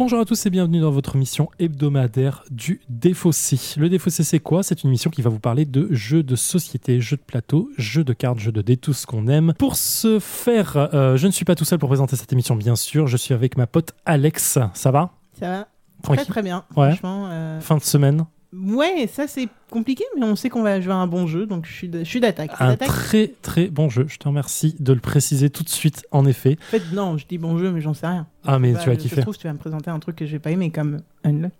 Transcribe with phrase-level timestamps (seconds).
[0.00, 3.58] Bonjour à tous et bienvenue dans votre mission hebdomadaire du Défaussé.
[3.78, 4.62] Le Défaussé, c'est quoi?
[4.62, 8.02] C'est une mission qui va vous parler de jeux de société, jeux de plateau, jeux
[8.02, 9.52] de cartes, jeux de dés, tout ce qu'on aime.
[9.58, 12.76] Pour ce faire, euh, je ne suis pas tout seul pour présenter cette émission, bien
[12.76, 13.08] sûr.
[13.08, 14.58] Je suis avec ma pote Alex.
[14.72, 15.10] Ça va?
[15.38, 15.68] Ça va
[16.02, 16.24] Tranquille.
[16.24, 16.92] Très très bien, Ouais.
[16.92, 17.26] franchement.
[17.30, 18.24] euh, Fin de semaine?
[18.52, 21.64] Ouais, ça c'est compliqué, mais on sait qu'on va jouer à un bon jeu, donc
[21.66, 22.50] je suis de- je suis d'attaque.
[22.58, 24.06] Un très très bon jeu.
[24.08, 26.58] Je te remercie de le préciser tout de suite, en effet.
[26.60, 28.26] En fait, non, je dis bon jeu, mais j'en sais rien.
[28.44, 29.20] Ah, mais Bah, tu vas kiffer.
[29.20, 31.52] trouve, tu vas me présenter un truc que je vais pas aimer, comme Unlock.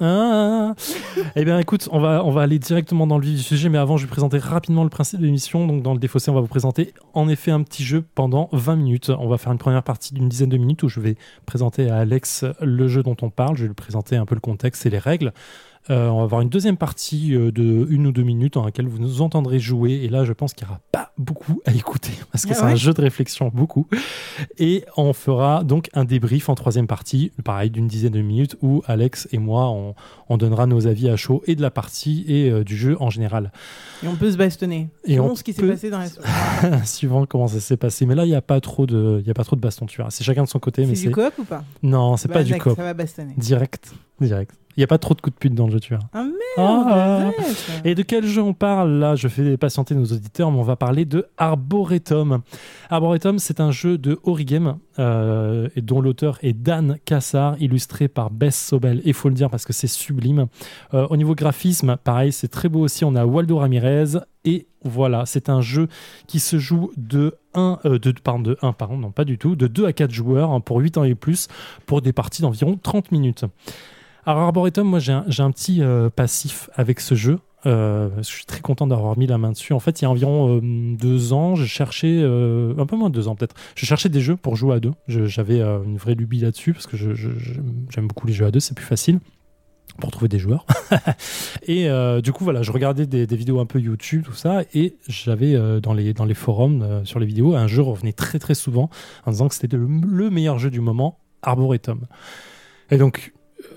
[0.00, 0.74] Ah.
[1.36, 3.78] eh bien, écoute, on va, on va aller directement dans le vif du sujet, mais
[3.78, 5.66] avant, je vais présenter rapidement le principe de l'émission.
[5.68, 8.74] Donc, dans le défaussé, on va vous présenter en effet un petit jeu pendant 20
[8.76, 9.10] minutes.
[9.16, 11.14] On va faire une première partie d'une dizaine de minutes où je vais
[11.46, 13.56] présenter à Alex le jeu dont on parle.
[13.56, 15.32] Je vais lui présenter un peu le contexte et les règles.
[15.90, 18.86] Euh, on va avoir une deuxième partie euh, de une ou deux minutes dans laquelle
[18.86, 19.92] vous nous entendrez jouer.
[20.04, 22.62] Et là, je pense qu'il n'y aura pas beaucoup à écouter parce que Ah c'est
[22.64, 23.88] un jeu de réflexion, beaucoup.
[24.58, 28.82] Et on fera donc un débrief en troisième partie, pareil d'une dizaine de minutes, où
[28.86, 29.94] Alex et moi, on,
[30.28, 33.10] on donnera nos avis à chaud et de la partie et euh, du jeu en
[33.10, 33.50] général,
[34.04, 34.88] Et on peut se bastonner.
[35.04, 38.06] Et on ce qui s'est passé dans la suivant comment ça s'est passé.
[38.06, 39.86] Mais là, il n'y a pas trop de, il y a pas trop de baston,
[39.86, 40.10] tu vois.
[40.10, 41.64] C'est chacun de son côté, C'est du coop ou pas?
[41.82, 43.34] Non, c'est Bah, pas du cop, Ça va bastonner.
[43.36, 44.52] direct, direct.
[44.76, 46.04] Il n'y a pas trop de coups de pute dans le jeu, tu vois.
[46.12, 47.30] Ah merde Ah.
[47.84, 50.76] Et de quel jeu on parle Là, je fais patienter nos auditeurs, mais on va
[50.76, 52.42] parler de Arboretum.
[52.90, 58.30] Arboretum, c'est un jeu de Origame, euh, et dont l'auteur est Dan Cassar, illustré par
[58.30, 58.98] Bess Sobel.
[59.00, 60.46] Et il faut le dire parce que c'est sublime.
[60.94, 63.04] Euh, au niveau graphisme, pareil, c'est très beau aussi.
[63.04, 64.18] On a Waldo Ramirez.
[64.44, 65.86] Et voilà, c'est un jeu
[66.26, 69.54] qui se joue de 1, euh, de, pardon, de 1, pardon, non pas du tout,
[69.54, 71.46] de 2 à 4 joueurs hein, pour 8 ans et plus,
[71.86, 73.44] pour des parties d'environ 30 minutes.
[74.24, 77.40] Alors Arboretum, moi j'ai un, petit euh, passif avec ce jeu.
[77.66, 79.72] Euh, je suis très content d'avoir mis la main dessus.
[79.72, 80.60] En fait, il y a environ euh,
[80.96, 84.36] deux ans, je cherchais, un peu moins de deux ans peut-être, je cherchais des jeux
[84.36, 84.92] pour jouer à deux.
[85.08, 88.86] J'avais une vraie lubie là-dessus parce que j'aime beaucoup les jeux à deux, c'est plus
[88.86, 89.18] facile
[89.98, 90.66] pour trouver des joueurs.
[91.66, 91.88] et
[92.22, 95.94] du coup, voilà, je regardais des, vidéos un peu YouTube, tout ça, et j'avais dans,
[95.94, 98.88] les, forums sur les vidéos, un jeu revenait très très souvent
[99.26, 102.06] en disant que c'était le, le meilleur jeu du moment, Arboretum.
[102.90, 103.32] Et donc,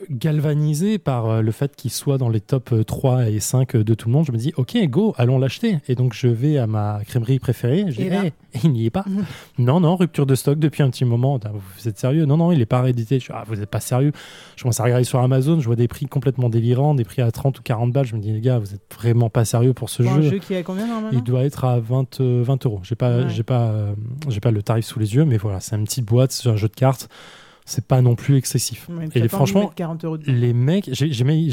[0.10, 3.94] galvanisé par euh, le fait qu'il soit dans les top euh, 3 et 5 de
[3.94, 5.80] tout le monde, je me dis, ok, go, allons l'acheter.
[5.88, 8.32] Et donc, je vais à ma crèmerie préférée, je dis, Hey,
[8.64, 9.06] il n'y est pas.
[9.58, 11.40] non, non, rupture de stock depuis un petit moment.
[11.78, 12.26] Vous êtes sérieux?
[12.26, 13.20] Non, non, il n'est pas réédité.
[13.20, 14.12] Je suis, ah, vous n'êtes pas sérieux?
[14.56, 17.32] Je commence à regarder sur Amazon, je vois des prix complètement délirants, des prix à
[17.32, 18.06] 30 ou 40 balles.
[18.06, 20.18] Je me dis, les gars, vous êtes vraiment pas sérieux pour ce Pour jeu.
[20.20, 21.10] un jeu qui combien normalement?
[21.12, 22.80] Il doit être à 20, euh, 20 euros.
[22.84, 23.30] J'ai pas, Ouais.
[23.30, 23.94] j'ai pas, euh,
[24.30, 26.56] j'ai pas le tarif sous les yeux, mais voilà, c'est une petite boîte, c'est un
[26.56, 27.08] jeu de cartes.
[27.66, 28.88] C'est pas non plus excessif.
[28.90, 30.32] Ouais, Et franchement, mettre 40 euros dedans.
[30.32, 31.08] Les mecs, j'ai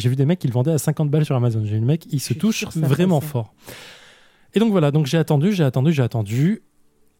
[0.09, 1.62] vu des mecs qui le vendaient à 50 balles sur Amazon.
[1.65, 3.33] J'ai vu des mecs, ils se ça vraiment passait.
[3.33, 3.55] fort.
[4.55, 6.62] Et donc voilà, donc j'ai attendu, j'ai attendu, j'ai attendu.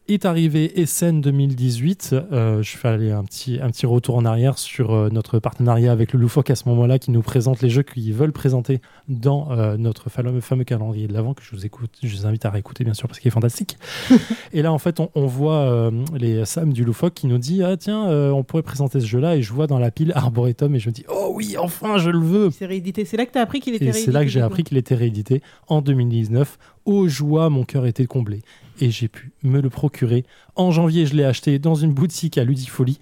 [0.09, 2.13] Est arrivé Essen 2018.
[2.33, 5.93] Euh, je fais aller un petit, un petit retour en arrière sur euh, notre partenariat
[5.93, 9.51] avec le Loufoque à ce moment-là, qui nous présente les jeux qu'ils veulent présenter dans
[9.51, 12.49] euh, notre fameux, fameux calendrier de l'avant que je vous écoute, je vous invite à
[12.49, 13.77] réécouter bien sûr parce qu'il est fantastique.
[14.51, 17.63] et là en fait on, on voit euh, les Sam du Loufoque qui nous dit
[17.63, 18.03] ah tiens
[18.33, 20.93] on pourrait présenter ce jeu-là et je vois dans la pile Arboretum et je me
[20.93, 22.49] dis oh oui enfin je le veux.
[22.51, 23.05] C'est réédité.
[23.05, 24.11] C'est là que t'as appris qu'il était Et réédité.
[24.11, 26.57] c'est là que j'ai appris qu'il était réédité en 2019.
[26.85, 28.41] Aux joie, mon cœur était comblé.
[28.79, 30.25] Et j'ai pu me le procurer.
[30.55, 32.99] En janvier, je l'ai acheté dans une boutique à Ludifolie.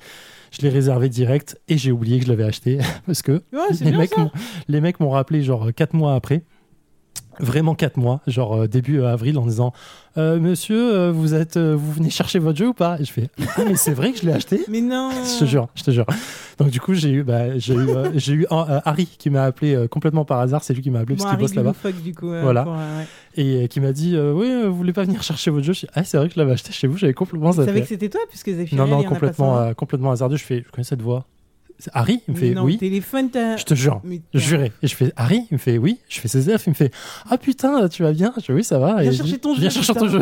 [0.51, 3.91] Je l'ai réservé direct et j'ai oublié que je l'avais acheté parce que Ouais, les,
[3.93, 4.13] mecs
[4.67, 6.43] les mecs m'ont rappelé genre 4 mois après.
[7.39, 9.73] Vraiment 4 mois, genre euh, début euh, avril, en disant
[10.17, 12.97] Euh, Monsieur, vous, êtes, vous venez chercher votre jeu ou pas?
[12.99, 15.45] Et je fais Ah, mais c'est vrai que je l'ai acheté Mais non je te
[15.45, 16.05] jure, je te jure.
[16.59, 19.43] Donc du coup, j'ai eu, bah, j'ai eu, euh, j'ai eu euh, Harry qui m'a
[19.45, 20.63] appelé complètement par hasard.
[20.63, 21.73] C'est lui qui m'a appelé Bon, parce qu'il bosse là-bas
[22.03, 22.29] du coup.
[22.31, 22.63] euh, Voilà.
[22.63, 23.07] pour, ouais.
[23.63, 25.73] et qui m'a dit oui, vous voulez pas venir chercher votre jeu?
[25.73, 26.97] Je dis ah c'est vrai que je l'avais acheté chez vous.
[26.97, 30.35] J'avais complètement Tu savais que c'était toi, puisque Zephyr, Non non complètement complètement hasardeux.
[30.37, 31.25] Je fais je connais cette voix.
[31.93, 32.77] Harry Il me fait non, oui.
[32.77, 33.57] téléphone, t'as.
[33.57, 34.01] Je te jure.
[34.33, 34.71] Jurais.
[34.83, 35.99] Et je fais Harry Il me fait oui.
[36.09, 36.67] Je fais CZF.
[36.67, 36.93] Il me fait
[37.29, 39.01] ah putain tu vas bien Je fais oui ça va.
[39.01, 40.21] Viens Et chercher ton jeu, Viens chercher ton jeu.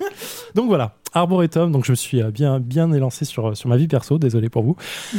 [0.54, 1.72] donc voilà Arboretum.
[1.72, 4.18] Donc je me suis euh, bien bien élancé sur sur ma vie perso.
[4.18, 4.76] Désolé pour vous.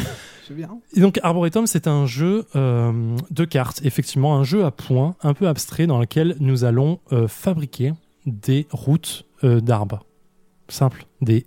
[0.54, 0.80] Bien.
[0.94, 5.33] Et donc Arboretum, c'est un jeu euh, de cartes, effectivement, un jeu à points, un
[5.33, 7.94] peu abstrait, dans lequel nous allons euh, fabriquer
[8.25, 10.06] des routes euh, d'arbres.
[10.69, 11.45] Simple, des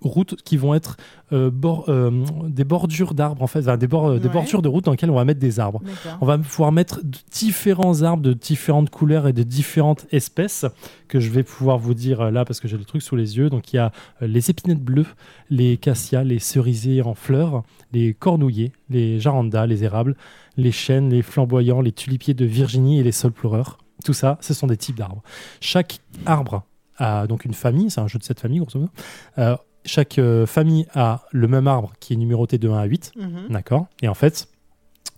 [0.00, 0.96] routes qui vont être
[1.32, 2.10] euh, bord- euh,
[2.48, 4.32] des bordures d'arbres, en fait, enfin, des, bord- des Ouais.
[4.32, 5.82] bordures de routes dans lesquelles on va mettre des arbres.
[6.20, 7.00] On va pouvoir mettre
[7.32, 10.64] différents arbres de différentes couleurs et de différentes espèces
[11.08, 13.36] que je vais pouvoir vous dire euh, là parce que j'ai le truc sous les
[13.36, 13.50] yeux.
[13.50, 13.92] Donc il y a
[14.22, 15.06] euh, les épinettes bleues,
[15.50, 17.62] les cassias, les cerisiers en fleurs,
[17.92, 20.16] les cornouillers, les jarandas, les érables,
[20.56, 23.78] les chênes, les flamboyants, les tulipiers de Virginie et les saules pleureurs.
[24.04, 25.22] Tout ça, ce sont des types d'arbres.
[25.60, 26.62] Chaque arbre
[26.98, 28.90] a donc une famille, c'est un jeu de cette famille grosso modo.
[29.38, 29.56] Euh,
[29.88, 33.12] chaque euh, famille a le même arbre qui est numéroté de 1 à 8.
[33.16, 33.48] Mhm.
[33.50, 33.86] D'accord?
[34.02, 34.48] Et en fait,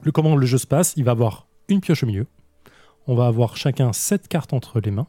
[0.02, 2.26] le, comment le jeu se passe Il va avoir une pioche au milieu.
[3.06, 5.08] On va avoir chacun 7 cartes entre les mains.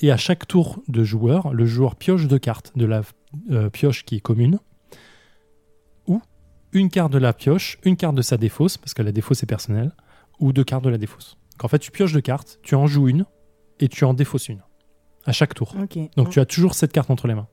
[0.00, 3.02] Et à chaque tour de joueur, le joueur pioche deux cartes de la
[3.50, 4.60] euh, pioche qui est commune.
[6.06, 6.22] Ou
[6.72, 9.46] une carte de la pioche, une carte de sa défausse, parce que la défausse est
[9.46, 9.92] personnelle,
[10.38, 11.36] ou deux cartes de la défausse.
[11.52, 13.26] Donc en fait, tu pioches deux cartes, tu en joues une,
[13.80, 14.62] et tu en défausses une.
[15.26, 15.74] À chaque tour.
[16.16, 17.48] Donc tu as toujours cette carte entre les mains.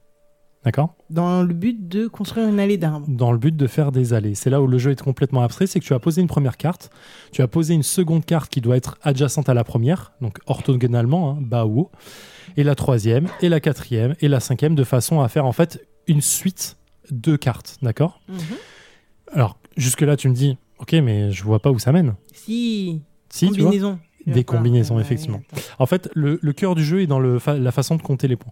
[0.66, 3.06] D'accord Dans le but de construire une allée d'arbres.
[3.08, 4.34] Dans le but de faire des allées.
[4.34, 6.58] C'est là où le jeu est complètement abstrait, c'est que tu as posé une première
[6.58, 6.90] carte,
[7.32, 11.32] tu as posé une seconde carte qui doit être adjacente à la première, donc orthogonalement,
[11.32, 11.92] hein, bas ou haut,
[12.58, 15.86] et la troisième, et la quatrième, et la cinquième, de façon à faire en fait
[16.08, 16.78] une suite
[17.12, 17.78] de cartes.
[17.84, 18.20] D'accord?
[18.28, 18.38] Mhm.
[19.34, 22.16] Alors, jusque-là, tu me dis, ok, mais je vois pas où ça mène.
[22.34, 23.02] Si.
[23.30, 24.00] Si, tu vois combinaison.
[24.26, 25.42] Des combinaisons, effectivement.
[25.78, 28.28] En fait, le, le cœur du jeu est dans le fa- la façon de compter
[28.28, 28.52] les points.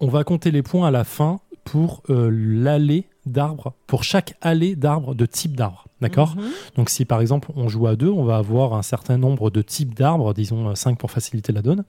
[0.00, 4.74] On va compter les points à la fin pour euh, l'allée d'arbres, pour chaque allée
[4.76, 5.86] d'arbres de type d'arbre.
[6.00, 6.36] D'accord?
[6.36, 6.50] Mhm.
[6.76, 9.60] Donc, si par exemple on joue à deux, on va avoir un certain nombre de
[9.62, 11.84] types d'arbres, disons 5 pour faciliter la donne.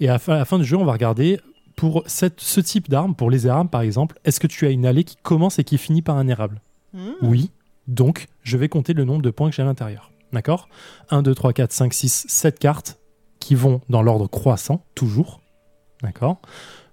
[0.00, 1.40] Et à, la fin du jeu, on va regarder
[1.74, 4.84] pour cette- ce type d'arbre, pour les érables par exemple, est-ce que tu as une
[4.84, 6.60] allée qui commence et qui finit par un érable?
[6.92, 7.12] Mhm.
[7.22, 7.50] oui.
[7.88, 10.12] Donc, je vais compter le nombre de points que j'ai à l'intérieur.
[10.32, 10.68] D'accord?
[11.10, 12.98] 1, 2, 3, 4, 5, 6, 7 cartes
[13.40, 15.40] qui vont dans l'ordre croissant, toujours.
[16.02, 16.40] D'accord?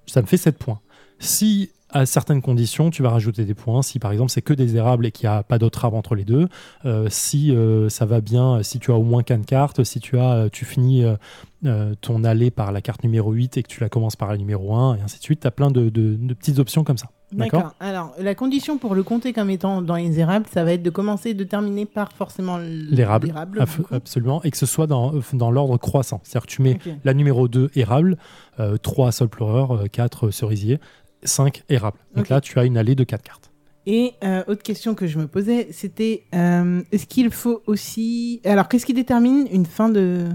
[0.10, 0.80] Ça me fait 7 points.
[1.20, 4.76] Si, à certaines conditions, tu vas rajouter des points, si par exemple c'est que des
[4.76, 6.48] érables et qu'il n'y a pas d'autres arbres entre les deux,
[6.86, 10.18] euh, si euh, ça va bien, si tu as au moins 4 cartes, si tu,
[10.20, 11.04] as, euh, tu finis
[11.66, 14.38] euh, ton allée par la carte numéro 8 et que tu la commences par la
[14.38, 16.98] numéro 1, et ainsi de suite, tu as plein de- de- de petites options comme
[16.98, 17.08] ça.
[17.32, 17.74] D'accord?
[17.80, 20.90] Alors, la condition pour le compter comme étant dans les érables, ça va être de
[20.90, 23.28] commencer et de terminer par forcément L'érable.
[23.92, 26.22] Absolument, et que ce soit dans, dans l'ordre croissant.
[26.24, 28.18] C'est-à-dire que tu mets la numéro 2 érable,
[28.60, 30.80] euh, 3 sol pleureur, euh, 4 cerisier,
[31.24, 31.98] 5 érable.
[32.16, 33.52] Donc là, tu as une allée de 4 cartes.
[33.86, 38.42] Et euh, autre question que je me posais, c'était euh, est-ce qu'il faut aussi.
[38.46, 40.26] Alors, qu'est-ce qui détermine une fin de.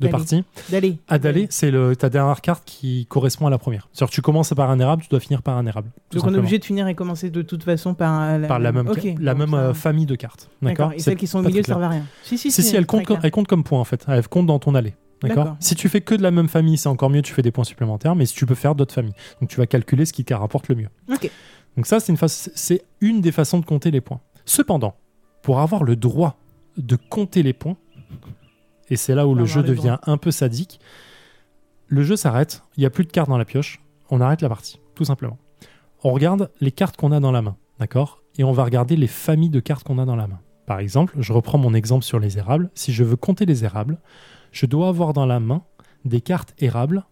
[0.00, 0.44] De partie.
[0.70, 0.98] D'aller.
[1.08, 3.88] À d'aller, c'est le- ta dernière carte qui correspond à la première.
[3.92, 5.88] C'est-à-dire tu commences par un érable, tu dois finir par un érable.
[5.88, 6.38] Donc, on est simplement.
[6.38, 9.02] obligé de finir et commencer de toute façon par euh, la, par la même, Ok,
[9.18, 10.50] la donc même ça- famille de cartes.
[10.62, 10.92] D'accord.
[10.92, 12.04] Et celles qui sont au milieu très servent à rien.
[12.22, 14.04] Si, si, Si, si, elles comptent, elles comptent comme points en fait.
[14.06, 14.94] Elles comptent dans ton allée.
[15.22, 15.56] D'accord.
[15.60, 17.64] Si tu fais que de la même famille, c'est encore mieux, tu fais des points
[17.64, 19.14] supplémentaires, mais si tu peux faire d'autres familles.
[19.40, 20.88] Donc tu vas calculer ce qui te rapporte le mieux.
[21.76, 24.20] Donc ça, c'est une, c'est une des façons de compter les points.
[24.44, 24.94] Cependant,
[25.42, 26.38] pour avoir le droit
[26.76, 27.76] de compter les points,
[28.90, 30.80] et c'est là où le jeu devient un peu sadique,
[31.88, 33.80] le jeu s'arrête, il n'y a plus de cartes dans la pioche,
[34.10, 35.38] on arrête la partie, tout simplement.
[36.04, 38.22] On regarde les cartes qu'on a dans la main, d'accord?
[38.38, 40.40] Et on va regarder les familles de cartes qu'on a dans la main.
[40.68, 42.68] Par exemple, je reprends mon exemple sur les érables.
[42.74, 43.98] Si je veux compter les érables,
[44.52, 45.62] je dois avoir dans la main
[46.04, 47.04] des cartes érables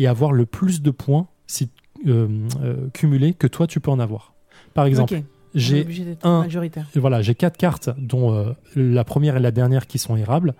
[0.00, 1.70] et avoir le plus de points si,
[2.08, 4.34] euh, euh, cumulés que toi tu peux en avoir.
[4.74, 5.14] Par exemple,
[5.54, 5.86] j'ai
[6.24, 6.86] un- majoritaire.
[6.96, 10.54] voilà, j'ai quatre cartes, dont euh, la première et la dernière qui sont érables.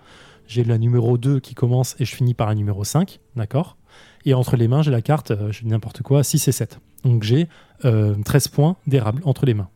[0.47, 3.75] J'ai la numéro 2 qui commence et je finis par la numéro 5, d'accord?
[4.23, 6.79] Et entre les mains, j'ai la carte, je dis n'importe quoi, 6 et 7.
[7.03, 7.49] Donc j'ai
[7.83, 9.67] euh, 13 points d'érable entre les mains.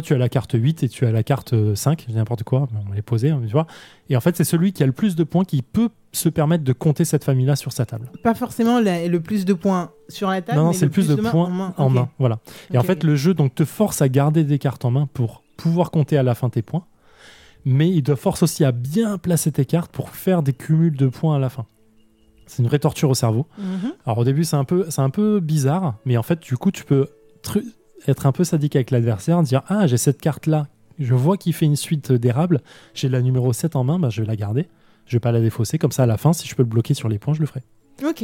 [0.00, 2.44] Tu as la carte 8 et tu as la carte euh, 5, je dis n'importe
[2.44, 3.66] quoi, on les posait, tu vois.
[4.08, 6.64] Et en fait, c'est celui qui a le plus de points qui peut se permettre
[6.64, 8.10] de compter cette famille-là sur sa table.
[8.22, 10.58] Pas forcément la- le plus de points sur la table.
[10.58, 11.74] non, c'est le plus de points en main.
[11.76, 11.92] en Ok.
[11.92, 12.08] main.
[12.18, 12.38] Voilà.
[12.72, 15.42] Et en fait, le jeu donc te force à garder des cartes en main pour
[15.56, 16.84] pouvoir compter à la fin tes points,
[17.64, 21.06] mais il te force aussi à bien placer tes cartes pour faire des cumuls de
[21.08, 21.66] points à la fin.
[22.46, 23.46] C'est une vraie torture au cerveau.
[23.56, 23.92] Mhm.
[24.04, 26.70] Alors au début, c'est un peu, c'est un peu bizarre, mais en fait, du coup,
[26.70, 27.08] tu peux
[28.08, 30.66] être un peu sadique avec l'adversaire, dire ah j'ai cette carte là,
[30.98, 32.60] je vois qu'il fait une suite d'érable,
[32.94, 34.68] j'ai la numéro 7 en main, bah, je vais la garder,
[35.06, 36.94] je vais pas la défausser, comme ça à la fin, si je peux le bloquer
[36.94, 37.62] sur les points, je le ferai.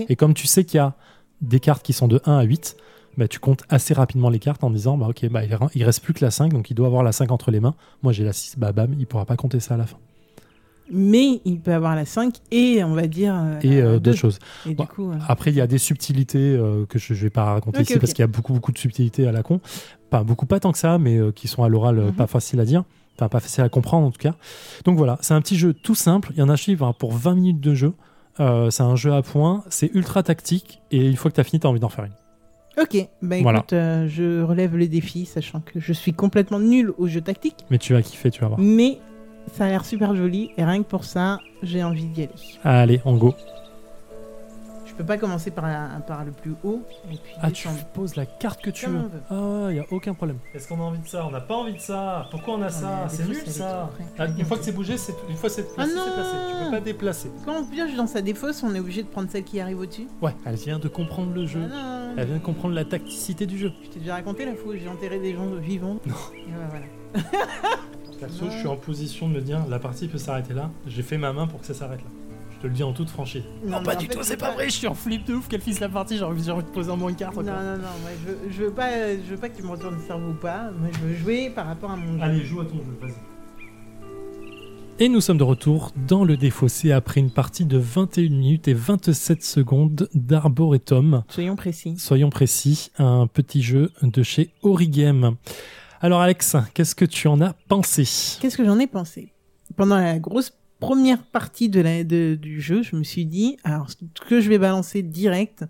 [0.08, 0.94] Et comme tu sais qu'il y a
[1.40, 2.76] des cartes qui sont de 1 à 8,
[3.16, 5.42] bah, tu comptes assez rapidement les cartes en disant bah, ok, bah,
[5.74, 7.74] il reste plus que la 5, donc il doit avoir la 5 entre les mains.
[8.02, 9.98] Moi j'ai la 6, bah bam, il pourra pas compter ça à la fin.
[10.90, 13.34] Mais il peut avoir la 5 et on va dire.
[13.36, 14.38] euh, Et euh, d'autres choses.
[14.66, 15.10] Et Bon, du coup.
[15.10, 17.98] euh, Après, il y a des subtilités euh, que je, je vais pas raconter ici
[17.98, 19.60] parce qu'il y a beaucoup, beaucoup de subtilités à la con.
[20.10, 22.12] Pas beaucoup, pas tant que ça, mais qui sont à l'oral Mhm.
[22.12, 22.84] pas faciles à dire.
[23.16, 24.34] Enfin, pas facile à comprendre en tout cas.
[24.84, 26.30] Donc voilà, c'est un petit jeu tout simple.
[26.34, 27.92] Il y en a chez pour 20 minutes de jeu.
[28.38, 31.58] C'est un jeu à points, c'est ultra tactique et une fois que tu as fini,
[31.58, 32.12] tu as envie d'en faire une.
[32.80, 33.08] Ok.
[33.20, 33.58] Bah Voilà.
[33.58, 37.56] écoute, euh, je relève le défi, sachant que je suis complètement nul au jeu tactique.
[37.70, 38.60] Mais tu vas kiffer, tu vas voir.
[38.60, 38.98] Mais
[39.54, 42.32] ça a l'air super joli et rien que pour ça, j'ai envie d'y aller.
[42.64, 43.34] Allez, en go.
[44.86, 47.84] Je peux pas commencer par, la- par le plus haut et puis Ah, tu descendre.
[47.94, 49.00] poses la carte que tu Comme veux.
[49.30, 49.66] on veut.
[49.68, 50.38] Ah, il y a aucun problème.
[50.52, 51.24] Est-ce qu'on a envie de ça?
[51.24, 52.26] On n'a pas envie de ça.
[52.32, 53.04] Pourquoi on a mais ça?
[53.08, 53.90] C'est nul ça.
[54.18, 56.30] Ah, une fois que c'est bougé, c'est une fois que c'est placé, Ah c'est placé.
[56.48, 57.30] Tu non peux pas déplacer.
[57.44, 60.08] Quand on pioche dans sa défausse, on est obligé de prendre celle qui arrive au-dessus.
[60.20, 61.60] Ouais, elle vient de comprendre le jeu.
[61.64, 61.68] Ah
[62.08, 63.70] non, Elle vient de comprendre la tacticité du jeu.
[63.84, 65.98] je t'ai déjà raconté la fois où j'ai enterré des gens vivants.
[66.06, 66.14] Non.
[66.34, 67.24] Et ouais, voilà.
[68.18, 70.70] Perso, je suis en position de me dire la partie peut s'arrêter là.
[70.86, 72.10] J'ai fait ma main pour que ça s'arrête là.
[72.58, 73.44] Je te le dis en toute franchise.
[73.64, 76.16] Non, mais en fait, c'est Je suis en flip de ouf qu'elle finisse la partie.
[76.16, 77.36] J'ai envie, de poser un moins de cartes.
[77.36, 79.70] Non, non, non, moi, je, veux, je veux pas, je veux pas que tu me
[79.70, 80.72] retournes le cerveau ou pas.
[80.72, 82.24] Moi, je veux jouer par rapport à mon jeu.
[82.24, 83.14] Allez, joue à ton jeu, vas-y.
[85.00, 88.74] Et nous sommes de retour dans le défaussé après une partie de 21 minutes et
[88.74, 91.22] 27 secondes d'Arboretum.
[91.28, 91.94] Soyons précis.
[91.96, 95.36] Soyons précis, un petit jeu de chez Origame.
[96.00, 98.04] Alors Alex, qu'est-ce que tu en as pensé?
[98.40, 99.32] Qu'est-ce que j'en ai pensé?
[99.76, 103.90] Pendant la grosse première partie de la, de- du jeu, je me suis dit, alors
[103.90, 103.96] ce
[104.28, 105.64] que je vais balancer direct,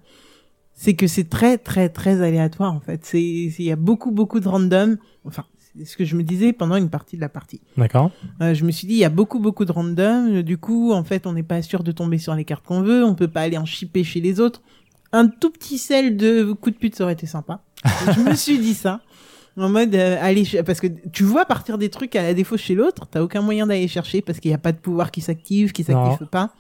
[0.75, 3.05] c'est que c'est très très très aléatoire en fait.
[3.05, 4.99] C'est il y a beaucoup beaucoup de random.
[5.25, 5.45] Enfin,
[5.77, 7.61] c'est ce que je me disais pendant une partie de la partie.
[7.77, 8.11] D'accord
[8.43, 10.43] Euh, je me suis dit, il y a beaucoup beaucoup de random.
[10.43, 13.03] Du coup, en fait, on n'est pas sûr de tomber sur les cartes qu'on veut.
[13.05, 14.63] On peut pas aller en chipper chez les autres.
[15.11, 17.65] Un tout petit sel de coup de pute, ça aurait été sympa.
[18.15, 19.01] je me suis dit ça.
[19.59, 22.57] En mode, euh, allez, ch- parce que tu vois partir des trucs à la défaut
[22.57, 25.21] chez l'autre, t'as aucun moyen d'aller chercher parce qu'il n'y a pas de pouvoir qui
[25.21, 26.53] s'active, qui s'active pas.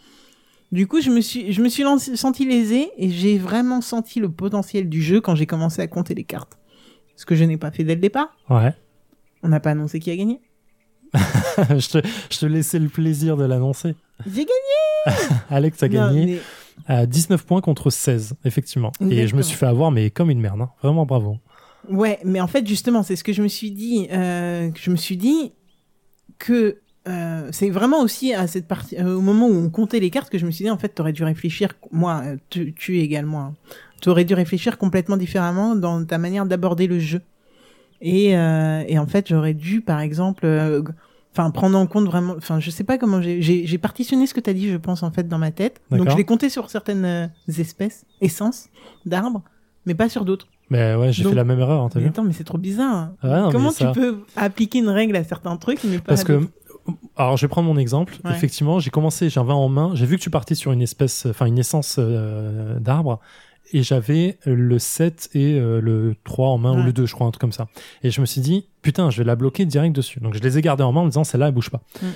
[0.72, 4.20] Du coup, je me suis, je me suis lancé- senti lésé et j'ai vraiment senti
[4.20, 6.58] le potentiel du jeu quand j'ai commencé à compter les cartes.
[7.16, 8.28] Ce que je n'ai pas fait dès le départ.
[8.50, 8.74] Ouais.
[9.42, 10.40] On n'a pas annoncé qui a gagné.
[11.14, 13.94] je, te, je te laissais le plaisir de l'annoncer.
[14.26, 15.16] J'ai gagné.
[15.50, 16.38] Alex a Non, gagné mais-
[16.94, 18.92] à 19 points contre 16, effectivement.
[19.08, 20.60] Et je me suis fait avoir, mais comme une merde.
[20.60, 20.70] hein.
[20.82, 21.38] Vraiment bravo.
[21.88, 24.08] Ouais, mais en fait, justement, c'est ce que je me suis dit.
[24.12, 25.52] Euh, que je me suis dit
[26.38, 30.10] que euh, c'est vraiment aussi à cette partie, euh, au moment où on comptait les
[30.10, 31.74] cartes, que je me suis dit en fait, t'aurais dû réfléchir.
[31.90, 33.40] Moi, euh, tu, tu également.
[33.40, 33.54] hein.
[34.02, 37.20] T'aurais dû réfléchir complètement différemment dans ta manière d'aborder le jeu.
[38.00, 40.82] Et, euh, et en fait, j'aurais dû, par exemple, euh,
[41.32, 42.34] enfin prendre en compte vraiment.
[42.36, 45.26] Enfin, je sais pas comment j'ai partitionné ce que t'as dit, je pense en fait
[45.26, 45.80] dans ma tête.
[45.90, 48.68] Donc je l'ai compté sur certaines espèces, essences
[49.06, 49.42] d'arbres,
[49.86, 50.46] mais pas sur d'autres.
[50.70, 52.44] Mais ouais, j'ai Donc- fait la même erreur, hein, t'as Mais vu attends, mais c'est
[52.44, 53.10] trop bizarre.
[53.22, 56.04] Ah non, Comment mais ça- tu peux appliquer une règle à certains trucs, mais pas
[56.08, 56.52] Parce à que, d'autres
[57.16, 58.14] alors je vais prendre mon exemple.
[58.24, 58.30] Ouais.
[58.30, 61.44] Effectivement, j'ai commencé, j'avais en main, j'ai vu que tu partais sur une espèce, enfin
[61.46, 63.20] une essence euh, d'arbre,
[63.72, 66.84] et j'avais le 7 et euh, le 3 en main, ou Ouais.
[66.84, 67.66] le 2, je crois, un truc comme ça.
[68.02, 70.20] Et je me suis dit, putain, je vais la bloquer direct dessus.
[70.20, 71.82] Donc je les ai gardés en main en me disant, celle-là, elle bouge pas.
[72.00, 72.06] Mm.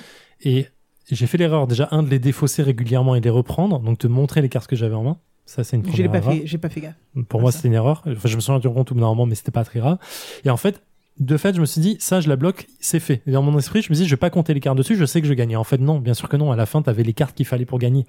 [0.45, 0.67] Et
[1.11, 4.07] j'ai fait l'erreur, déjà, un, de les défausser régulièrement et de les reprendre, donc te
[4.07, 5.17] montrer les cartes que j'avais en main.
[5.45, 6.33] Ça, c'est une Je première pas erreur.
[6.33, 6.95] fait, j'ai pas fait gaffe.
[7.27, 8.01] Pour moi, c'était une erreur.
[8.07, 9.97] Enfin, je me suis rendu compte au bout d'un moment, mais c'était pas très grave.
[10.45, 10.81] Et en fait,
[11.19, 13.21] de fait, je me suis dit, ça, je la bloque, c'est fait.
[13.27, 14.95] Et dans mon esprit, je me suis dit, je vais pas compter les cartes dessus,
[14.95, 15.55] je sais que je gagnais.
[15.57, 16.51] En fait, non, bien sûr que non.
[16.51, 18.05] À la fin, t'avais les cartes qu'il fallait pour gagner.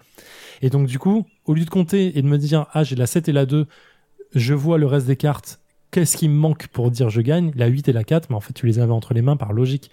[0.62, 3.07] Et donc, du coup, au lieu de compter et de me dire, ah, j'ai la
[3.07, 3.67] 7 et la 2,
[4.35, 5.61] je vois le reste des cartes,
[5.91, 7.53] qu'est-ce qui me manque pour dire je gagne?
[7.57, 9.53] La 8 et la 4, mais en fait, tu les avais entre les mains par
[9.53, 9.91] logique.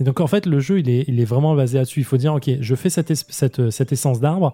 [0.00, 2.00] Et donc, en fait, le jeu, il est, il est vraiment basé là-dessus.
[2.00, 4.52] Il faut dire, ok, je fais cette, es- cette, cette essence d'arbre.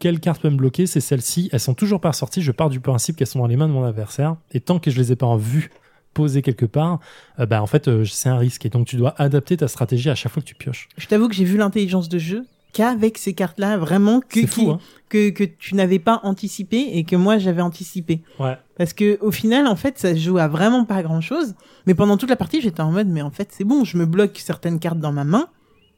[0.00, 1.48] Quelle carte peut me bloquer C'est celle-ci.
[1.52, 2.42] Elles sont toujours pas ressorties.
[2.42, 4.34] Je pars du principe qu'elles sont dans les mains de mon adversaire.
[4.52, 5.70] Et tant que je les ai pas en vue
[6.14, 6.98] posées quelque part,
[7.38, 8.66] euh, bah en fait euh, c'est un risque.
[8.66, 10.88] Et donc tu dois adapter ta stratégie à chaque fois que tu pioches.
[10.96, 14.60] Je t'avoue que j'ai vu l'intelligence de jeu qu'avec ces cartes-là, vraiment, que, C'est fou,
[14.62, 14.78] qui- hein
[15.08, 18.22] que, que tu n'avais pas anticipé et que moi j'avais anticipé.
[18.38, 18.56] Ouais.
[18.78, 21.54] Parce que au final, en fait, ça se joue à vraiment pas grand chose.
[21.86, 24.06] Mais pendant toute la partie, j'étais en mode, mais en fait, c'est bon, je me
[24.06, 25.48] bloque certaines cartes dans ma main.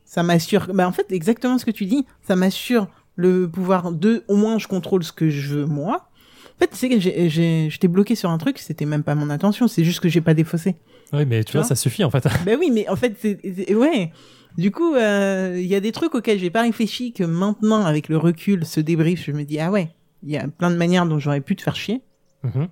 [0.07, 4.25] Ça m'assure, bah en fait, exactement ce que tu dis, ça m'assure le pouvoir de,
[4.29, 6.09] au moins, je contrôle ce que je veux moi.
[6.57, 9.85] En fait, sais que j'étais bloqué sur un truc, c'était même pas mon intention, c'est
[9.85, 10.77] juste que j'ai pas défaussé.
[11.13, 12.27] Oui, mais tu Tu vois, vois ça suffit en fait.
[12.45, 14.13] Ben oui, mais en fait, c'est c'est- ouais.
[14.59, 18.09] Du coup, euh, il y a des trucs auxquels j'ai pas réfléchi que maintenant, avec
[18.09, 19.89] le recul, ce débrief, je me dis ah ouais,
[20.23, 22.03] il y a plein de manières dont j'aurais pu te faire chier.
[22.45, 22.69] Mhm.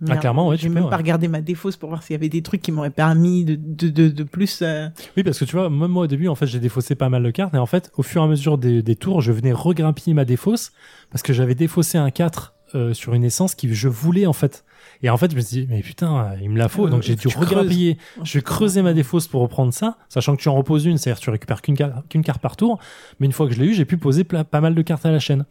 [0.00, 0.90] Merde, clairement, ouais, tu J'ai peux, même ouais.
[0.90, 3.54] pas regardé ma défausse pour voir s'il y avait des trucs qui m'auraient permis de
[3.56, 4.60] de de, de plus.
[4.62, 7.08] euh, Oui, parce que tu vois, même moi au début, en fait, j'ai défaussé pas
[7.08, 7.54] mal de cartes.
[7.54, 10.24] Et en fait, au fur et à mesure des, des tours, je venais regrimpiller ma
[10.24, 10.72] défausse
[11.10, 14.64] parce que j'avais défaussé un 4 euh, sur une essence qui je voulais en fait.
[15.02, 16.86] Et en fait, je me suis dit, mais putain, il me la faut.
[16.86, 17.36] Euh, Donc j'ai dû creuses.
[17.48, 17.96] regrimpiller.
[18.24, 21.20] Je vais creuser ma défausse pour reprendre ça, sachant que tu en reposes une, c'est-à-dire
[21.20, 22.78] que tu récupères qu'une carte, qu'une carte par tour.
[23.20, 25.12] Mais une fois que je l'ai eu, j'ai pu poser pas mal de cartes à
[25.12, 25.44] la chaîne.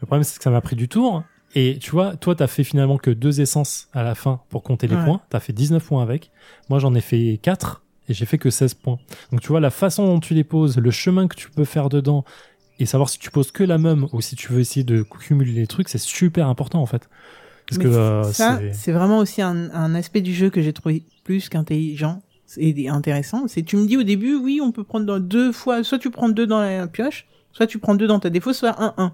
[0.00, 1.24] Le problème, c'est que ça m'a pris du tour.
[1.54, 4.86] Et tu vois, toi, t'as fait finalement que deux essences à la fin pour compter
[4.86, 5.04] les Ouais.
[5.04, 5.20] points.
[5.30, 6.30] T'as fait 19 points avec.
[6.68, 8.98] Moi, j'en ai fait 4 et j'ai fait que 16 points.
[9.32, 11.88] Donc tu vois, la façon dont tu les poses, le chemin que tu peux faire
[11.88, 12.24] dedans
[12.78, 15.52] et savoir si tu poses que la même ou si tu veux essayer de cumuler
[15.52, 17.08] les trucs, c'est super important en fait.
[17.68, 18.92] Parce mais que euh, ça, c'est...
[18.92, 22.22] vraiment aussi un, un aspect du jeu que j'ai trouvé plus qu'intelligent
[22.56, 23.46] et intéressant.
[23.46, 26.28] C'est tu me dis au début, oui, on peut prendre deux fois, soit tu prends
[26.30, 29.12] deux dans la pioche, soit tu prends deux dans ta défausse, soit un un.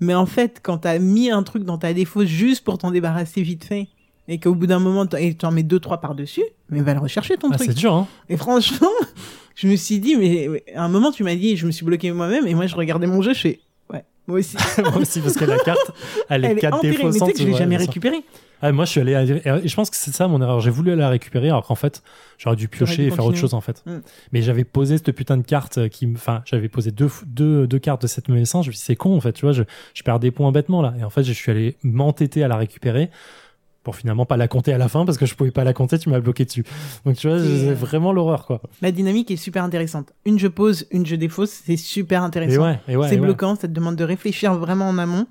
[0.00, 3.42] Mais en fait, quand t'as mis un truc dans ta défausse juste pour t'en débarrasser
[3.42, 3.88] vite fait,
[4.28, 7.00] et qu'au bout d'un moment, t'en- et t'en mets deux, trois par-dessus, mais va le
[7.00, 7.68] rechercher ton Ah, truc.
[7.70, 8.06] c'est dur, hein.
[8.28, 8.88] Et franchement,
[9.54, 12.12] je me suis dit, mais à un moment, tu m'as dit, je me suis bloqué
[12.12, 13.60] moi-même, et moi, je regardais mon jeu, je fais,
[13.92, 14.56] ouais, moi aussi.
[14.78, 15.90] Moi aussi, parce que la carte,
[16.28, 18.22] elle est Elle est 4 enterrée, mais tu sais que je l'ai ouais, jamais récupérée.
[18.60, 19.22] Ah, moi, je suis allé à...
[19.22, 20.60] et je pense que c'est ça mon erreur.
[20.60, 22.02] J'ai voulu la récupérer, alors qu'en fait,
[22.38, 23.82] j'aurais dû piocher dû et faire autre chose, en fait.
[23.86, 23.98] Mm.
[24.32, 27.66] Mais j'avais posé cette putain de carte euh, qui me, enfin, j'avais posé deux, deux,
[27.66, 28.64] deux cartes de cette même essence.
[28.64, 29.62] Je me suis dit, c'est con, en fait, tu vois, je,
[29.94, 30.94] je perds des points bêtement, là.
[30.98, 33.10] Et en fait, je suis allé m'entêter à la récupérer
[33.84, 35.98] pour finalement pas la compter à la fin parce que je pouvais pas la compter,
[35.98, 36.64] tu m'as bloqué dessus.
[37.06, 38.60] Donc, tu vois, c'est euh, vraiment l'horreur, quoi.
[38.82, 40.12] La dynamique est super intéressante.
[40.26, 42.62] Une je pose, une je défausse, c'est super Et intéressant.
[42.62, 43.08] ouais, et ouais.
[43.08, 43.24] c'est et ouais.
[43.24, 45.26] bloquant, ça te demande de réfléchir vraiment en amont.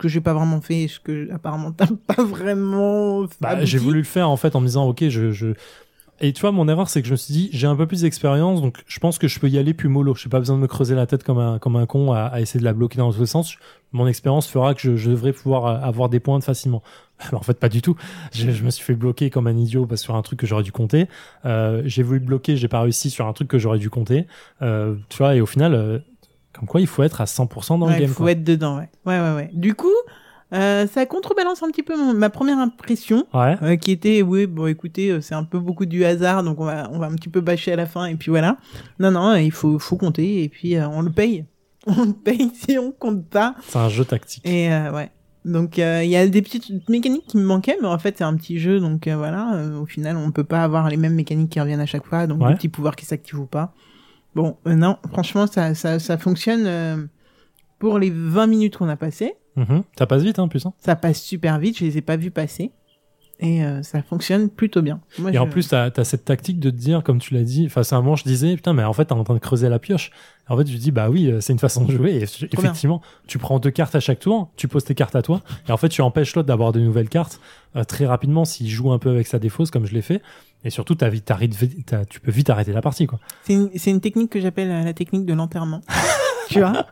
[0.00, 3.26] Que j'ai pas vraiment fait, ce que apparemment t'as pas vraiment.
[3.40, 5.48] Bah, j'ai voulu le faire en fait en me disant ok je, je...
[6.20, 8.00] et tu vois mon erreur c'est que je me suis dit j'ai un peu plus
[8.00, 10.14] d'expérience donc je pense que je peux y aller plus mollo.
[10.14, 12.40] J'ai pas besoin de me creuser la tête comme un comme un con à, à
[12.40, 13.56] essayer de la bloquer dans les sens.
[13.92, 16.82] Mon expérience fera que je, je devrais pouvoir euh, avoir des points facilement.
[17.32, 17.96] Mais en fait pas du tout.
[18.32, 20.46] Je, je me suis fait bloquer comme un idiot parce que sur un truc que
[20.46, 21.08] j'aurais dû compter.
[21.44, 24.26] Euh, j'ai voulu bloquer j'ai pas réussi sur un truc que j'aurais dû compter.
[24.62, 25.98] Euh, tu vois et au final euh,
[26.52, 28.32] comme quoi il faut être à 100% dans Ouais, le game faut quoi.
[28.32, 28.88] être dedans, ouais.
[29.06, 29.50] Ouais, ouais, ouais.
[29.52, 29.88] Du coup,
[30.52, 34.46] euh, ça contrebalance un petit peu mon- ma première impression, ouais euh, qui était, oui,
[34.46, 37.14] bon, écoutez, euh, c'est un peu beaucoup du hasard, donc on va, on va un
[37.14, 38.56] petit peu bâcher à la fin, et puis voilà.
[38.98, 41.44] Non, non, il faut, faut compter, et puis euh, on le paye.
[41.86, 43.54] On le paye si on compte pas.
[43.66, 45.10] c'est un jeu tactique Et euh, ouais.
[45.46, 48.24] Donc euh, il y a des petites mécaniques qui me manquaient, mais en fait c'est
[48.24, 49.62] un petit jeu, donc euh, voilà.
[49.80, 52.42] au final, on peut pas avoir les mêmes mécaniques qui reviennent à chaque fois, donc
[52.42, 52.48] Ouais.
[52.50, 53.72] des petits pouvoirs qui s'activent ou pas.
[54.34, 56.96] Bon, euh, non, franchement, ça, ça, ça fonctionne euh,
[57.78, 59.34] pour les 20 minutes qu'on a passées.
[59.56, 59.82] Mhm.
[59.98, 62.70] ça passe vite hein putain Ça passe super vite, je les ai pas vus passer.
[63.42, 65.00] Et euh, ça fonctionne plutôt bien.
[65.18, 67.64] Moi, Et en plus, t'as as cette tactique de te dire, comme tu l'as dit,
[67.66, 69.70] enfin, c'est un moment, je disais, putain, mais en fait, t'es en train de creuser
[69.70, 70.10] la pioche.
[70.46, 72.16] En fait, je dis, bah oui, euh, c'est une façon de jouer.
[72.16, 75.40] Et effectivement, tu prends deux cartes à chaque tour, tu poses tes cartes à toi,
[75.66, 77.40] et en fait, tu empêches l'autre d'avoir de nouvelles cartes
[77.76, 80.20] euh, très rapidement s'il joue un peu avec sa défausse, comme je l'ai fait.
[80.64, 83.18] Et surtout, t'as vite, t'arrêtes vite- t'as- tu peux vite arrêter la partie, quoi.
[83.44, 85.80] C'est une, c'est une technique que j'appelle euh, la technique de l'enterrement.
[86.50, 86.86] tu vois?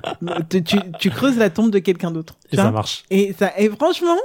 [0.49, 2.39] Tu, tu, tu creuses la tombe de quelqu'un d'autre.
[2.53, 3.05] Et ça marche.
[3.11, 4.17] Et ça, et franchement,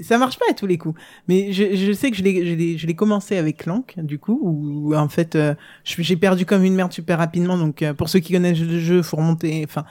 [0.00, 1.00] ça marche pas à tous les coups.
[1.28, 4.18] Mais je, je sais que je l'ai, je l'ai, je l'ai commencé avec Clank, du
[4.18, 7.58] coup, où, où, en fait, euh, j'ai perdu comme une merde super rapidement.
[7.58, 9.64] Donc, euh, pour ceux qui connaissent le jeu, faut remonter.
[9.66, 9.84] Enfin,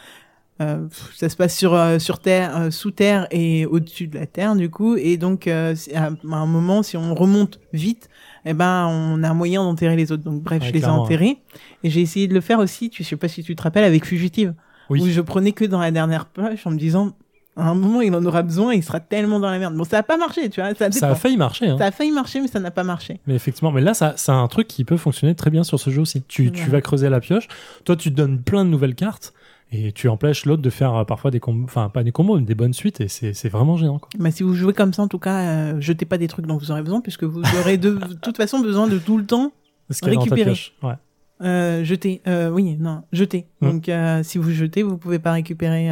[0.62, 4.26] euh, ça se passe sur euh, sur terre, euh, sous terre et au-dessus de la
[4.28, 4.96] terre, du coup.
[4.96, 5.44] Et donc,
[5.76, 8.10] c'est à un moment, si on remonte vite,
[8.46, 10.24] eh ben, on a un moyen d'enterrer les autres.
[10.24, 11.38] Donc, bref, Ouais, je les ai enterrés.
[11.84, 12.90] Et j'ai essayé de le faire aussi.
[12.90, 14.54] Tu je sais pas si tu te rappelles avec Fugitive
[14.90, 15.02] Oui.
[15.02, 17.14] où je prenais que dans la dernière page en me disant
[17.58, 19.98] à un moment il en aura besoin il sera tellement dans la merde bon ça
[19.98, 21.76] a pas marché tu vois ça, Ça a failli marcher, hein.
[21.78, 24.32] Ça a failli marcher mais ça n'a pas marché Mais effectivement, mais là, ça, c'est
[24.32, 26.24] un truc qui peut fonctionner très bien sur ce jeu aussi.
[26.30, 27.50] Tu, tu vas creuser la pioche.
[27.84, 29.34] Toi, tu te donnes plein de nouvelles cartes.
[29.74, 32.46] Et tu empêches l'autre de faire euh, parfois des combos, enfin pas des combos, mais
[32.46, 34.00] des bonnes suites, et c'est c'est vraiment gênant.
[34.00, 34.10] Quoi.
[34.20, 36.58] bah, si vous jouez comme ça en tout cas euh, jetez pas des trucs dont
[36.58, 39.54] vous aurez besoin puisque vous aurez de, toute façon besoin de tout le temps
[39.90, 40.56] Ce Récupérer.
[40.84, 40.94] Ouais.
[41.42, 43.70] euh, jeter euh, oui non jeter Mm.
[43.70, 45.90] donc euh, si vous jetez vous pouvez pas récupérer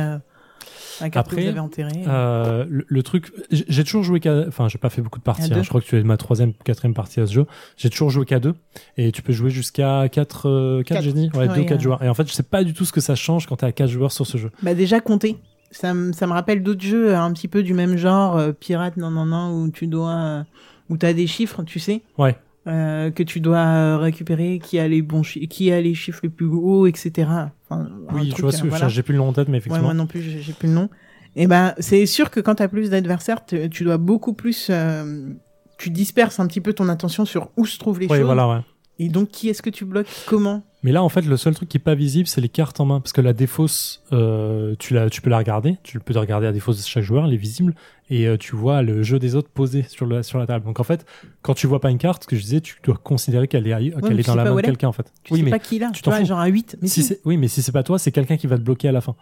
[1.10, 4.78] que Après, vous avez enterrée Euh, le, le truc, j'ai toujours joué qu'à, enfin, j'ai
[4.78, 5.54] pas fait beaucoup de parties.
[5.54, 5.62] Hein.
[5.64, 7.46] je crois que tu es ma troisième, quatrième partie à ce jeu.
[7.78, 8.56] J'ai toujours joué qu'à deux,
[8.98, 11.84] et tu peux jouer jusqu'à quatre, euh, quatre, dit, ouais, deux Ouais, quatre euh.
[11.84, 12.04] joueurs.
[12.04, 13.72] Et en fait, je sais pas du tout ce que ça change quand t'es à
[13.72, 14.52] quatre joueurs sur ce jeu.
[14.64, 15.38] bah déjà compter
[15.72, 18.52] ça, me- ça me rappelle d'autres jeux euh, un petit peu du même genre euh,
[18.52, 20.44] pirate non non non où tu dois euh,
[20.90, 22.36] où t'as des chiffres tu sais Ouais.
[22.68, 26.30] Euh, que tu dois euh, récupérer, qui a les bons qui a les chiffres les
[26.30, 27.30] plus hauts, etc.
[27.70, 28.88] Enfin, Oui, je vois ce euh, que voilà.
[28.90, 29.86] j'ai plus le nom en tête, mais Ouais, effectivement.
[29.86, 30.90] moi non plus, j'ai plus le nom.
[31.36, 35.30] Et ben, c'est sûr que quand t'as plus d'adversaires, tu dois beaucoup plus, euh,
[35.78, 38.26] tu disperses un petit peu ton attention sur où se trouvent les Oui, choses.
[38.26, 38.60] voilà, ouais.
[39.00, 40.08] Et donc, qui est-ce que tu bloques?
[40.28, 40.62] Comment?
[40.84, 42.86] Mais là, en fait, le seul truc qui est pas visible, c'est les cartes en
[42.86, 43.00] main.
[43.00, 45.78] Parce que la défausse, euh, tu, la, tu peux la regarder.
[45.84, 47.76] Tu peux te regarder la défausse de chaque joueur, elle est visible.
[48.10, 50.66] Et euh, tu vois le jeu des autres posé sur, le, sur la table.
[50.66, 51.06] Donc, en fait,
[51.42, 53.72] quand tu vois pas une carte, ce que je disais, tu dois considérer qu'elle est,
[54.02, 55.12] qu'elle est dans la main de quelqu'un, en fait.
[55.24, 55.92] Tu oui, sais mais pas qui là.
[55.94, 56.78] tu t'en genre à 8.
[56.82, 58.92] Mais si oui, mais si c'est pas toi, c'est quelqu'un qui va te bloquer à
[58.92, 59.16] la fin.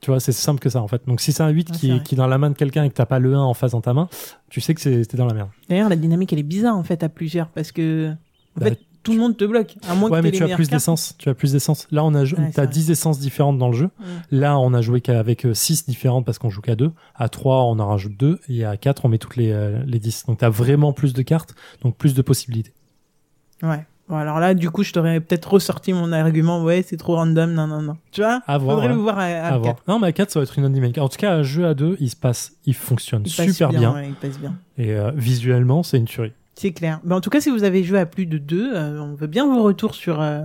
[0.00, 1.02] Tu vois, c'est simple que ça, en fait.
[1.06, 2.84] Donc, si c'est un 8 Ouais, qui, est, qui est dans la main de quelqu'un
[2.84, 4.08] et que t'as pas le 1 en face dans ta main,
[4.50, 5.48] tu sais que c'est, t'es dans la merde.
[5.68, 8.12] D'ailleurs, la dynamique, elle est bizarre, en fait, à plusieurs, parce que,
[8.56, 9.76] en Bah, fait, tout le monde te bloque.
[9.88, 11.14] À moins Ouais, que mais tu as plus d'essence.
[11.18, 11.86] Tu as plus d'essence.
[11.92, 12.66] Là, on a, Ouais, vrai.
[12.66, 13.86] 10 essences différentes dans le jeu.
[13.98, 14.04] Mm.
[14.32, 16.90] Là, on a joué qu'avec 6 différentes parce qu'on joue qu'à 2.
[17.14, 18.40] À 3, on en rajoute 2.
[18.48, 20.24] Et à 4, on met toutes les, euh, les 10.
[20.26, 22.72] Donc, t'as vraiment plus de cartes, donc plus de possibilités.
[23.62, 23.84] Ouais.
[24.08, 26.62] Bon, alors là, du coup, je t'aurais peut-être ressorti mon argument.
[26.62, 27.52] Ouais, c'est trop random.
[27.52, 27.96] Non, non, non.
[28.12, 28.40] Tu vois?
[28.46, 28.94] À voir, Faudrait ouais.
[28.94, 29.74] le voir à, à À voir.
[29.74, 29.82] quatre.
[29.88, 30.98] Non, mais à 4, ça va être une dynamique.
[30.98, 33.70] En tout cas, un jeu à 2, il se passe, il fonctionne Il passe super
[33.70, 33.94] bien.
[33.94, 34.54] ouais, il passe bien.
[34.78, 36.32] Et euh, visuellement, c'est une tuerie.
[36.58, 37.00] C'est clair.
[37.04, 39.26] Mais en tout cas, si vous avez joué à plus de deux, euh, on veut
[39.26, 40.42] bien vos retours sur euh,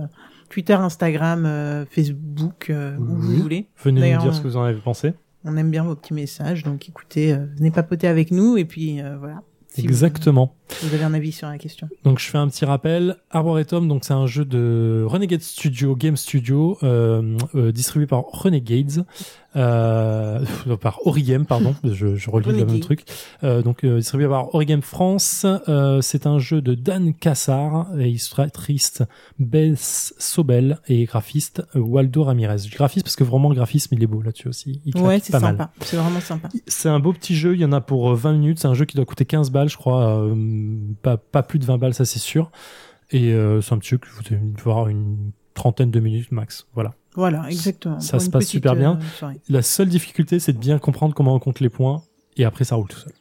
[0.50, 3.66] Twitter, Instagram, euh, Facebook, où vous voulez.
[3.82, 5.14] Venez nous dire ce que vous en avez pensé.
[5.44, 9.42] On aime bien vos petits messages, donc écoutez, venez papoter avec nous et puis voilà.
[9.74, 10.54] Si vous- Exactement.
[10.82, 11.88] Vous, avez un avis sur la question.
[12.04, 13.16] Donc je fais un petit rappel.
[13.30, 19.06] Arboretum, donc c'est un jeu de Renegade Studio, Game Studio, euh, euh, distribué par Renegades,
[19.56, 20.44] euh,
[20.80, 23.04] par Origame, pardon, je, je relis le même truc.
[23.42, 25.46] Euh, donc euh, distribué par Origame France.
[25.68, 29.02] Euh, c'est un jeu de Dan Cassar, et illustratrice
[29.38, 32.68] Bess Sobel et graphiste euh, Waldo Ramirez.
[32.70, 34.80] Graphiste parce que vraiment le graphisme il est beau là-dessus aussi.
[34.84, 35.72] Il Ouais, c'est sympa.
[35.80, 36.48] C'est vraiment sympa.
[36.66, 38.74] C'est un beau petit jeu, il y en a pour euh, 20 minutes, c'est un
[38.74, 40.34] jeu qui doit coûter 15 balles je crois, euh,
[41.02, 42.50] pas, pas plus de 20 balles ça c'est sûr.
[43.10, 46.66] Et euh, c'est un petit jeu que vous devez voir une trentaine de minutes max.
[46.74, 46.94] Voilà.
[47.14, 48.00] Voilà, exactement.
[48.00, 48.98] Ça se passe super bien.
[48.98, 49.40] euh, soirée.
[49.48, 52.02] La seule difficulté c'est de bien comprendre comment on compte les points
[52.36, 53.12] et après ça roule tout seul.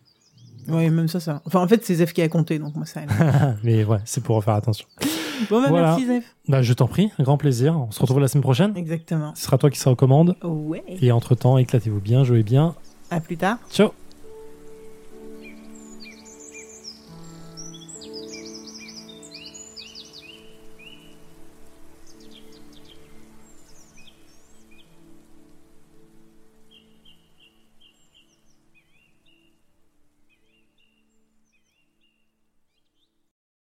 [0.67, 1.41] Ouais, même ça, ça.
[1.45, 3.01] Enfin, en fait, c'est Zef qui a compté, donc moi, ça.
[3.63, 4.85] Mais ouais, c'est pour faire attention.
[5.49, 5.87] Bon, bah, Voilà.
[5.87, 6.35] merci Zef.
[6.47, 7.75] Bah, je t'en prie, un grand plaisir.
[7.77, 8.77] On se retrouve la semaine prochaine.
[8.77, 9.33] Exactement.
[9.35, 10.35] Ce sera toi qui sera aux commandes.
[10.43, 10.83] Ouais.
[10.87, 12.75] Et entre temps, éclatez-vous bien, jouez bien.
[13.09, 13.57] À plus tard.
[13.71, 13.91] Ciao